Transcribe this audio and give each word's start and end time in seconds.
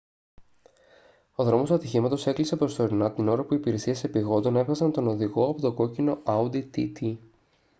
ο 1.35 1.43
δρόμος 1.43 1.67
του 1.67 1.73
ατυχήματος 1.75 2.27
έκλεισε 2.27 2.55
προσωρινά 2.55 3.13
την 3.13 3.27
ώρα 3.27 3.43
που 3.43 3.53
οι 3.53 3.57
υπηρεσίες 3.59 4.03
επειγόντων 4.03 4.55
έβγαζαν 4.55 4.91
τον 4.91 5.07
οδηγό 5.07 5.45
από 5.49 5.61
το 5.61 5.73
κόκκινο 5.73 6.21
audi 6.25 6.69
tt 6.75 7.15